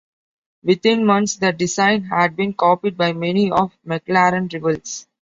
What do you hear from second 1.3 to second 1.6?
the